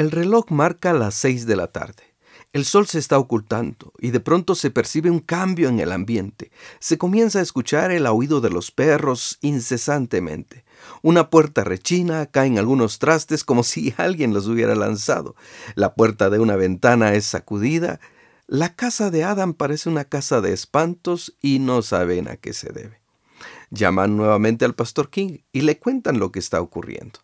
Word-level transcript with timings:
El 0.00 0.10
reloj 0.12 0.46
marca 0.48 0.94
las 0.94 1.14
seis 1.14 1.44
de 1.44 1.56
la 1.56 1.66
tarde. 1.66 2.02
El 2.54 2.64
sol 2.64 2.86
se 2.86 2.98
está 2.98 3.18
ocultando 3.18 3.92
y 3.98 4.12
de 4.12 4.20
pronto 4.20 4.54
se 4.54 4.70
percibe 4.70 5.10
un 5.10 5.18
cambio 5.18 5.68
en 5.68 5.78
el 5.78 5.92
ambiente. 5.92 6.50
Se 6.78 6.96
comienza 6.96 7.38
a 7.38 7.42
escuchar 7.42 7.90
el 7.90 8.06
aullido 8.06 8.40
de 8.40 8.48
los 8.48 8.70
perros 8.70 9.36
incesantemente. 9.42 10.64
Una 11.02 11.28
puerta 11.28 11.64
rechina, 11.64 12.24
caen 12.24 12.58
algunos 12.58 12.98
trastes 12.98 13.44
como 13.44 13.62
si 13.62 13.92
alguien 13.98 14.32
los 14.32 14.46
hubiera 14.46 14.74
lanzado. 14.74 15.36
La 15.74 15.94
puerta 15.94 16.30
de 16.30 16.38
una 16.38 16.56
ventana 16.56 17.12
es 17.12 17.26
sacudida. 17.26 18.00
La 18.46 18.74
casa 18.74 19.10
de 19.10 19.24
Adam 19.24 19.52
parece 19.52 19.90
una 19.90 20.06
casa 20.06 20.40
de 20.40 20.54
espantos 20.54 21.36
y 21.42 21.58
no 21.58 21.82
saben 21.82 22.26
a 22.26 22.36
qué 22.36 22.54
se 22.54 22.72
debe. 22.72 23.02
Llaman 23.68 24.16
nuevamente 24.16 24.64
al 24.64 24.74
pastor 24.74 25.10
King 25.10 25.40
y 25.52 25.60
le 25.60 25.78
cuentan 25.78 26.18
lo 26.18 26.32
que 26.32 26.38
está 26.38 26.62
ocurriendo. 26.62 27.20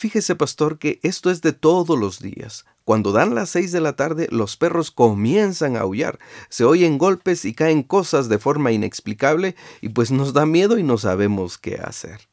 Fíjese, 0.00 0.34
pastor, 0.34 0.78
que 0.78 0.98
esto 1.02 1.30
es 1.30 1.42
de 1.42 1.52
todos 1.52 1.98
los 1.98 2.20
días. 2.20 2.64
Cuando 2.86 3.12
dan 3.12 3.34
las 3.34 3.50
seis 3.50 3.70
de 3.70 3.82
la 3.82 3.96
tarde, 3.96 4.28
los 4.30 4.56
perros 4.56 4.90
comienzan 4.90 5.76
a 5.76 5.80
aullar, 5.80 6.18
se 6.48 6.64
oyen 6.64 6.96
golpes 6.96 7.44
y 7.44 7.52
caen 7.52 7.82
cosas 7.82 8.30
de 8.30 8.38
forma 8.38 8.72
inexplicable 8.72 9.56
y 9.82 9.90
pues 9.90 10.10
nos 10.10 10.32
da 10.32 10.46
miedo 10.46 10.78
y 10.78 10.82
no 10.84 10.96
sabemos 10.96 11.58
qué 11.58 11.74
hacer. 11.74 12.30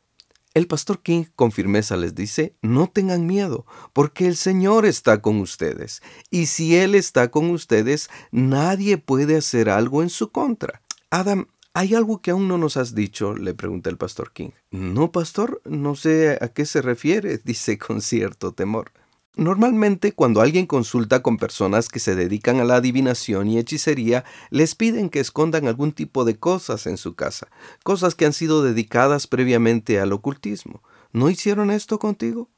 El 0.53 0.67
pastor 0.67 1.01
King 1.01 1.25
con 1.35 1.51
firmeza 1.51 1.97
les 1.97 2.15
dice, 2.15 2.55
no 2.61 2.87
tengan 2.87 3.25
miedo, 3.25 3.65
porque 3.91 4.27
el 4.27 4.37
Señor 4.37 4.85
está 4.85 5.21
con 5.21 5.41
ustedes, 5.41 6.01
y 6.31 6.45
si 6.45 6.77
Él 6.77 6.95
está 6.95 7.31
con 7.31 7.49
ustedes, 7.49 8.09
nadie 8.31 8.97
puede 8.97 9.35
hacer 9.35 9.69
algo 9.69 10.03
en 10.03 10.09
su 10.09 10.31
contra. 10.31 10.83
Adam, 11.09 11.49
¿hay 11.77 11.93
algo 11.93 12.23
que 12.23 12.31
aún 12.31 12.47
no 12.47 12.57
nos 12.57 12.75
has 12.75 12.95
dicho? 12.95 13.35
le 13.35 13.53
pregunta 13.53 13.91
el 13.91 13.97
pastor 13.97 14.31
King. 14.33 14.49
No, 14.71 15.11
pastor, 15.11 15.61
no 15.63 15.95
sé 15.95 16.39
a 16.41 16.47
qué 16.47 16.65
se 16.65 16.81
refiere, 16.81 17.37
dice 17.43 17.77
con 17.77 18.01
cierto 18.01 18.51
temor. 18.51 18.91
Normalmente 19.35 20.11
cuando 20.13 20.41
alguien 20.41 20.65
consulta 20.65 21.21
con 21.21 21.37
personas 21.37 21.89
que 21.89 21.99
se 21.99 22.15
dedican 22.15 22.59
a 22.59 22.63
la 22.63 22.77
adivinación 22.77 23.47
y 23.47 23.59
hechicería, 23.59 24.25
les 24.49 24.73
piden 24.73 25.11
que 25.11 25.19
escondan 25.19 25.67
algún 25.67 25.91
tipo 25.91 26.25
de 26.25 26.39
cosas 26.39 26.87
en 26.87 26.97
su 26.97 27.13
casa, 27.13 27.47
cosas 27.83 28.15
que 28.15 28.25
han 28.25 28.33
sido 28.33 28.63
dedicadas 28.63 29.27
previamente 29.27 29.99
al 29.99 30.13
ocultismo. 30.13 30.81
¿No 31.11 31.29
hicieron 31.29 31.69
esto 31.69 31.99
contigo? 31.99 32.49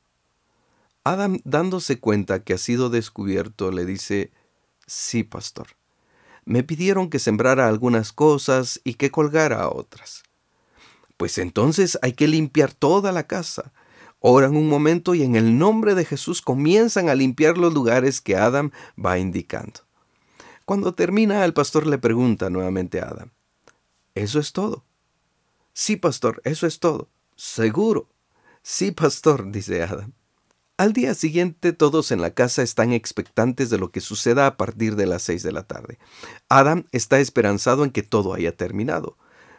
Adam, 1.03 1.40
dándose 1.44 2.00
cuenta 2.00 2.45
que 2.45 2.53
ha 2.53 2.58
sido 2.58 2.90
descubierto, 2.90 3.72
le 3.72 3.86
dice, 3.86 4.31
sí, 4.88 5.23
pastor. 5.23 5.67
Me 6.45 6.64
pidieron 6.64 7.09
que 7.09 7.20
sembrara 7.20 7.68
algunas 7.68 8.14
cosas 8.14 8.82
y 8.84 8.95
que 8.95 9.12
colgara 9.12 9.70
otras. 9.70 10.23
Pues 11.18 11.38
entonces 11.38 12.00
hay 12.02 12.14
que 12.14 12.28
limpiar 12.28 12.73
toda 12.73 13.12
la 13.12 13.28
casa 13.28 13.72
Oran 14.22 14.58
un 14.58 14.68
momento 14.68 15.16
y 15.16 15.23
en 15.23 15.36
el 15.36 15.58
nombre 15.58 15.96
de 15.96 16.04
Jesús 16.04 16.42
comienzan 16.42 17.08
a 17.08 17.16
limpiar 17.16 17.58
los 17.58 17.73
lugares 17.73 18.20
que 18.20 18.36
Adam 18.36 18.72
va 19.04 19.18
indicando. 19.18 19.81
Cuando 20.66 20.94
termina, 20.94 21.46
el 21.46 21.54
pastor 21.54 21.88
le 21.88 21.98
pregunta 21.98 22.50
nuevamente 22.50 23.00
a 23.00 23.06
Adam, 23.06 23.31
¿eso 24.16 24.40
es 24.40 24.52
todo? 24.52 24.84
Sí, 25.74 25.96
pastor, 25.96 26.42
eso 26.44 26.68
es 26.68 26.80
todo. 26.80 27.08
¿Seguro? 27.36 28.09
Sí, 28.62 28.92
pastor, 28.92 29.50
dice 29.52 29.84
Adam. 29.84 30.14
Al 30.80 30.94
día 30.94 31.13
siguiente 31.13 31.73
todos 31.73 32.09
en 32.13 32.22
la 32.22 32.31
casa 32.31 32.61
están 32.61 32.94
expectantes 32.94 33.69
de 33.69 33.77
lo 33.77 33.91
que 33.91 33.99
suceda 33.99 34.47
a 34.47 34.55
partir 34.55 34.95
de 34.95 35.08
las 35.08 35.23
seis 35.23 35.44
de 35.44 35.52
la 35.52 35.63
tarde. 35.63 35.99
Adam 36.47 36.85
está 36.94 37.19
esperanzado 37.19 37.83
en 37.83 37.91
que 37.91 38.02
todo 38.02 38.33
haya 38.33 38.55
terminado, 38.55 39.17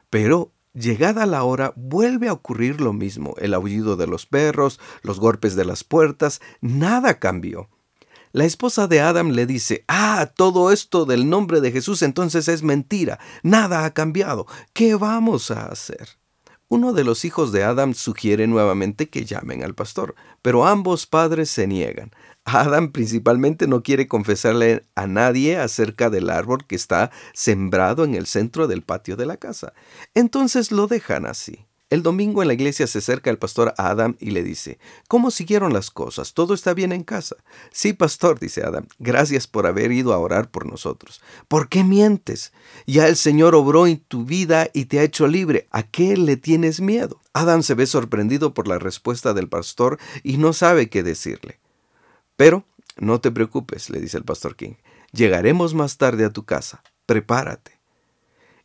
pero 0.08 0.50
Llegada 0.72 1.26
la 1.26 1.42
hora, 1.42 1.72
vuelve 1.74 2.28
a 2.28 2.32
ocurrir 2.32 2.80
lo 2.80 2.92
mismo, 2.92 3.34
el 3.38 3.54
aullido 3.54 3.96
de 3.96 4.06
los 4.06 4.24
perros, 4.24 4.78
los 5.02 5.18
golpes 5.18 5.56
de 5.56 5.64
las 5.64 5.82
puertas, 5.82 6.40
nada 6.60 7.18
cambió. 7.18 7.68
La 8.30 8.44
esposa 8.44 8.86
de 8.86 9.00
Adam 9.00 9.30
le 9.30 9.46
dice, 9.46 9.84
ah, 9.88 10.30
todo 10.36 10.70
esto 10.70 11.06
del 11.06 11.28
nombre 11.28 11.60
de 11.60 11.72
Jesús 11.72 12.02
entonces 12.02 12.46
es 12.46 12.62
mentira, 12.62 13.18
nada 13.42 13.84
ha 13.84 13.92
cambiado, 13.92 14.46
¿qué 14.72 14.94
vamos 14.94 15.50
a 15.50 15.66
hacer? 15.66 16.20
Uno 16.72 16.92
de 16.92 17.02
los 17.02 17.24
hijos 17.24 17.50
de 17.50 17.64
Adam 17.64 17.94
sugiere 17.94 18.46
nuevamente 18.46 19.08
que 19.08 19.24
llamen 19.24 19.64
al 19.64 19.74
pastor, 19.74 20.14
pero 20.40 20.68
ambos 20.68 21.04
padres 21.04 21.50
se 21.50 21.66
niegan. 21.66 22.12
Adam 22.44 22.92
principalmente 22.92 23.66
no 23.66 23.82
quiere 23.82 24.06
confesarle 24.06 24.84
a 24.94 25.08
nadie 25.08 25.58
acerca 25.58 26.10
del 26.10 26.30
árbol 26.30 26.64
que 26.68 26.76
está 26.76 27.10
sembrado 27.34 28.04
en 28.04 28.14
el 28.14 28.26
centro 28.26 28.68
del 28.68 28.82
patio 28.82 29.16
de 29.16 29.26
la 29.26 29.36
casa. 29.36 29.72
Entonces 30.14 30.70
lo 30.70 30.86
dejan 30.86 31.26
así. 31.26 31.66
El 31.90 32.04
domingo 32.04 32.40
en 32.40 32.46
la 32.46 32.54
iglesia 32.54 32.86
se 32.86 32.98
acerca 32.98 33.30
el 33.30 33.38
pastor 33.38 33.74
a 33.76 33.88
Adam 33.90 34.16
y 34.20 34.30
le 34.30 34.44
dice, 34.44 34.78
¿Cómo 35.08 35.32
siguieron 35.32 35.72
las 35.72 35.90
cosas? 35.90 36.34
¿Todo 36.34 36.54
está 36.54 36.72
bien 36.72 36.92
en 36.92 37.02
casa? 37.02 37.34
Sí, 37.72 37.92
pastor, 37.92 38.38
dice 38.38 38.62
Adam, 38.62 38.86
gracias 39.00 39.48
por 39.48 39.66
haber 39.66 39.90
ido 39.90 40.12
a 40.12 40.18
orar 40.18 40.52
por 40.52 40.66
nosotros. 40.66 41.20
¿Por 41.48 41.68
qué 41.68 41.82
mientes? 41.82 42.52
Ya 42.86 43.08
el 43.08 43.16
Señor 43.16 43.56
obró 43.56 43.88
en 43.88 43.98
tu 43.98 44.24
vida 44.24 44.70
y 44.72 44.84
te 44.84 45.00
ha 45.00 45.02
hecho 45.02 45.26
libre. 45.26 45.66
¿A 45.72 45.82
qué 45.82 46.16
le 46.16 46.36
tienes 46.36 46.80
miedo? 46.80 47.20
Adam 47.32 47.64
se 47.64 47.74
ve 47.74 47.86
sorprendido 47.86 48.54
por 48.54 48.68
la 48.68 48.78
respuesta 48.78 49.34
del 49.34 49.48
pastor 49.48 49.98
y 50.22 50.36
no 50.36 50.52
sabe 50.52 50.88
qué 50.88 51.02
decirle. 51.02 51.58
Pero 52.36 52.64
no 52.98 53.20
te 53.20 53.32
preocupes, 53.32 53.90
le 53.90 53.98
dice 53.98 54.16
el 54.16 54.24
pastor 54.24 54.54
King. 54.54 54.74
Llegaremos 55.10 55.74
más 55.74 55.96
tarde 55.96 56.24
a 56.24 56.30
tu 56.30 56.44
casa. 56.44 56.84
Prepárate. 57.06 57.79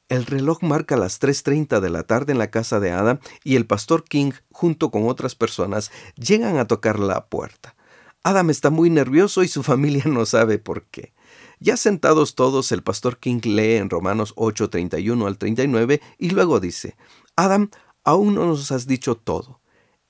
El 0.07 0.27
reloj 0.27 0.61
marca 0.61 0.97
las 0.97 1.19
3.30 1.19 1.79
de 1.79 1.89
la 1.89 2.03
tarde 2.03 2.31
en 2.31 2.37
la 2.37 2.51
casa 2.51 2.79
de 2.79 2.91
Adam 2.91 3.17
y 3.43 3.55
el 3.55 3.65
pastor 3.65 4.03
King, 4.03 4.33
junto 4.51 4.91
con 4.91 5.07
otras 5.09 5.33
personas, 5.33 5.91
llegan 6.15 6.57
a 6.57 6.67
tocar 6.67 6.99
la 6.99 7.25
puerta. 7.25 7.75
Adam 8.21 8.51
está 8.51 8.69
muy 8.69 8.91
nervioso 8.91 9.41
y 9.41 9.47
su 9.47 9.63
familia 9.71 10.03
no 10.05 10.27
sabe 10.27 10.59
por 10.59 10.83
qué. 10.83 11.13
Ya 11.59 11.75
sentados 11.75 12.35
todos, 12.35 12.71
el 12.71 12.83
pastor 12.83 13.17
King 13.17 13.39
lee 13.45 13.77
en 13.77 13.89
Romanos 13.89 14.35
8:31 14.35 15.25
al 15.25 15.39
39 15.39 16.01
y 16.19 16.29
luego 16.29 16.59
dice, 16.59 16.95
Adam, 17.35 17.71
aún 18.03 18.35
no 18.35 18.45
nos 18.45 18.71
has 18.71 18.85
dicho 18.85 19.15
todo. 19.15 19.59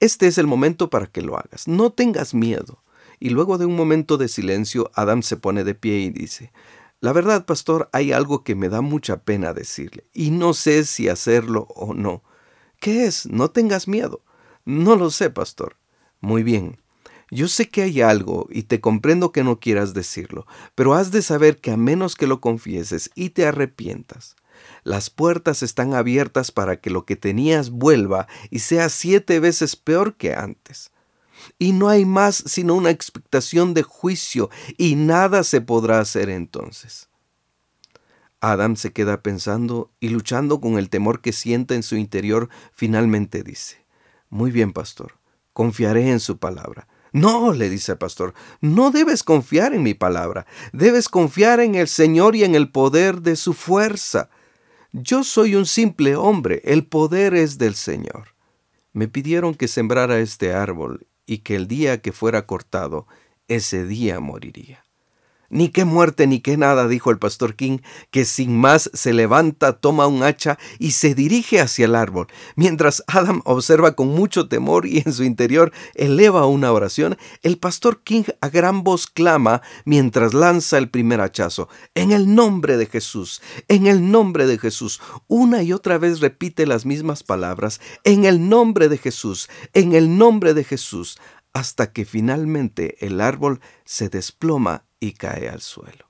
Este 0.01 0.27
es 0.27 0.37
el 0.37 0.47
momento 0.47 0.89
para 0.89 1.07
que 1.07 1.21
lo 1.21 1.37
hagas. 1.37 1.69
No 1.69 1.93
tengas 1.93 2.33
miedo. 2.33 2.83
Y 3.17 3.29
luego 3.29 3.57
de 3.57 3.65
un 3.65 3.77
momento 3.77 4.17
de 4.17 4.27
silencio, 4.27 4.91
Adam 4.93 5.23
se 5.23 5.37
pone 5.37 5.63
de 5.63 5.73
pie 5.73 5.99
y 5.99 6.09
dice, 6.09 6.51
La 7.05 7.13
verdad, 7.13 7.45
pastor, 7.45 7.87
hay 7.93 8.13
algo 8.13 8.43
que 8.43 8.55
me 8.55 8.67
da 8.67 8.81
mucha 8.81 9.17
pena 9.21 9.53
decirle, 9.53 10.07
y 10.11 10.31
no 10.31 10.55
sé 10.55 10.85
si 10.85 11.07
hacerlo 11.07 11.67
o 11.75 11.93
no. 11.93 12.23
¿Qué 12.79 13.05
es? 13.05 13.27
No 13.27 13.51
tengas 13.51 13.87
miedo. 13.87 14.23
No 14.65 14.95
lo 14.95 15.11
sé, 15.11 15.29
pastor. 15.29 15.77
Muy 16.19 16.41
bien. 16.41 16.81
Yo 17.29 17.47
sé 17.47 17.69
que 17.69 17.83
hay 17.83 18.01
algo 18.01 18.47
y 18.49 18.63
te 18.63 18.81
comprendo 18.81 19.31
que 19.31 19.43
no 19.43 19.59
quieras 19.59 19.93
decirlo, 19.93 20.47
pero 20.73 20.95
has 20.95 21.11
de 21.11 21.21
saber 21.21 21.61
que 21.61 21.69
a 21.69 21.77
menos 21.77 22.15
que 22.15 22.25
lo 22.25 22.41
confieses 22.41 23.11
y 23.13 23.29
te 23.29 23.45
arrepientas, 23.45 24.35
las 24.83 25.11
puertas 25.11 25.61
están 25.61 25.93
abiertas 25.93 26.49
para 26.51 26.81
que 26.81 26.89
lo 26.89 27.05
que 27.05 27.15
tenías 27.15 27.69
vuelva 27.69 28.27
y 28.49 28.59
sea 28.59 28.89
siete 28.89 29.39
veces 29.39 29.75
peor 29.75 30.15
que 30.15 30.33
antes 30.33 30.89
y 31.59 31.73
no 31.73 31.89
hay 31.89 32.05
más 32.05 32.43
sino 32.45 32.75
una 32.75 32.89
expectación 32.89 33.73
de 33.73 33.83
juicio, 33.83 34.49
y 34.77 34.95
nada 34.95 35.43
se 35.43 35.61
podrá 35.61 35.99
hacer 35.99 36.29
entonces. 36.29 37.09
Adam 38.41 38.75
se 38.75 38.93
queda 38.93 39.23
pensando 39.23 39.91
y 39.99 40.09
luchando 40.09 40.61
con 40.61 40.77
el 40.77 40.89
temor 40.89 41.21
que 41.21 41.33
siente 41.33 41.73
en 41.73 41.83
su 41.83 41.95
interior, 41.95 42.49
finalmente 42.73 43.43
dice, 43.43 43.85
Muy 44.29 44.51
bien, 44.51 44.71
pastor, 44.71 45.17
confiaré 45.53 46.11
en 46.11 46.19
su 46.19 46.37
palabra. 46.37 46.87
No, 47.11 47.53
le 47.53 47.69
dice 47.69 47.93
el 47.93 47.97
pastor, 47.97 48.33
no 48.59 48.91
debes 48.91 49.23
confiar 49.23 49.73
en 49.73 49.83
mi 49.83 49.93
palabra, 49.93 50.45
debes 50.73 51.07
confiar 51.07 51.61
en 51.61 51.75
el 51.75 51.87
Señor 51.87 52.35
y 52.35 52.43
en 52.43 52.55
el 52.55 52.69
poder 52.71 53.21
de 53.21 53.37
su 53.37 53.53
fuerza. 53.53 54.29
Yo 54.91 55.23
soy 55.23 55.55
un 55.55 55.65
simple 55.65 56.17
hombre, 56.17 56.61
el 56.65 56.85
poder 56.85 57.33
es 57.33 57.57
del 57.57 57.75
Señor. 57.75 58.35
Me 58.91 59.07
pidieron 59.07 59.55
que 59.55 59.69
sembrara 59.69 60.19
este 60.19 60.53
árbol 60.53 61.07
y 61.25 61.39
que 61.39 61.55
el 61.55 61.67
día 61.67 62.01
que 62.01 62.11
fuera 62.11 62.45
cortado, 62.45 63.07
ese 63.47 63.85
día 63.85 64.19
moriría. 64.19 64.84
Ni 65.55 65.69
qué 65.69 65.85
muerte 65.85 66.27
ni 66.27 66.41
qué 66.41 66.57
nada, 66.57 66.85
dijo 66.85 67.11
el 67.11 67.17
pastor 67.17 67.55
King, 67.55 67.77
que 68.11 68.25
sin 68.25 68.59
más 68.59 68.91
se 68.93 69.13
levanta, 69.13 69.79
toma 69.79 70.05
un 70.05 70.21
hacha 70.21 70.59
y 70.79 70.91
se 70.91 71.15
dirige 71.15 71.61
hacia 71.61 71.85
el 71.85 71.95
árbol. 71.95 72.27
Mientras 72.57 73.01
Adam 73.07 73.41
observa 73.45 73.95
con 73.95 74.09
mucho 74.09 74.49
temor 74.49 74.85
y 74.85 75.01
en 75.05 75.13
su 75.13 75.23
interior 75.23 75.71
eleva 75.93 76.45
una 76.45 76.73
oración, 76.73 77.17
el 77.41 77.57
pastor 77.57 78.03
King 78.03 78.23
a 78.41 78.49
gran 78.49 78.83
voz 78.83 79.07
clama 79.07 79.61
mientras 79.85 80.33
lanza 80.33 80.77
el 80.77 80.89
primer 80.89 81.21
hachazo. 81.21 81.69
En 81.93 82.11
el 82.11 82.35
nombre 82.35 82.75
de 82.75 82.87
Jesús, 82.87 83.41
en 83.69 83.87
el 83.87 84.11
nombre 84.11 84.47
de 84.47 84.57
Jesús. 84.57 84.99
Una 85.27 85.63
y 85.63 85.71
otra 85.71 85.97
vez 85.97 86.19
repite 86.19 86.67
las 86.67 86.85
mismas 86.85 87.23
palabras. 87.23 87.79
En 88.03 88.25
el 88.25 88.49
nombre 88.49 88.89
de 88.89 88.97
Jesús, 88.97 89.49
en 89.73 89.95
el 89.95 90.17
nombre 90.17 90.53
de 90.53 90.65
Jesús 90.65 91.17
hasta 91.55 91.93
que 91.93 92.03
finalmente 92.03 92.97
el 92.99 93.21
árbol 93.21 93.61
se 93.85 94.09
desploma 94.09 94.83
y 95.05 95.13
cae 95.13 95.49
al 95.49 95.61
suelo. 95.61 96.09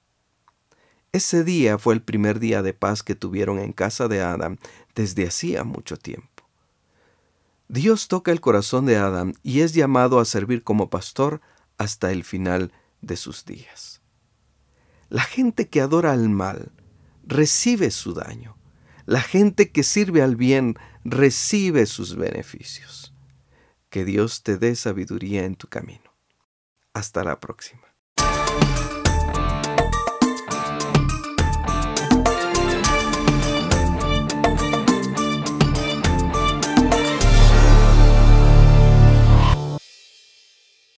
Ese 1.12 1.44
día 1.44 1.78
fue 1.78 1.94
el 1.94 2.02
primer 2.02 2.40
día 2.40 2.62
de 2.62 2.74
paz 2.74 3.04
que 3.04 3.16
tuvieron 3.16 3.60
en 3.60 3.72
casa 3.72 4.08
de 4.08 4.22
Adam 4.22 4.58
desde 4.96 5.28
hacía 5.28 5.64
mucho 5.64 5.98
tiempo. 5.98 6.44
Dios 7.68 8.08
toca 8.08 8.32
el 8.32 8.42
corazón 8.42 8.86
de 8.86 8.98
Adam 8.98 9.34
y 9.42 9.62
es 9.62 9.74
llamado 9.74 10.20
a 10.20 10.26
servir 10.26 10.64
como 10.64 10.90
pastor 10.90 11.42
hasta 11.78 12.12
el 12.12 12.24
final 12.24 12.72
de 13.02 13.18
sus 13.18 13.46
días. 13.46 14.02
La 15.10 15.24
gente 15.24 15.68
que 15.68 15.82
adora 15.82 16.12
al 16.12 16.30
mal 16.30 16.72
recibe 17.24 17.92
su 17.92 18.14
daño. 18.14 18.58
La 19.06 19.22
gente 19.22 19.72
que 19.72 19.84
sirve 19.84 20.22
al 20.22 20.36
bien 20.36 20.78
recibe 21.04 21.86
sus 21.86 22.16
beneficios. 22.16 23.14
Que 23.90 24.04
Dios 24.04 24.44
te 24.44 24.58
dé 24.58 24.76
sabiduría 24.76 25.46
en 25.46 25.56
tu 25.56 25.68
camino. 25.68 26.14
Hasta 26.94 27.24
la 27.24 27.40
próxima. 27.40 27.95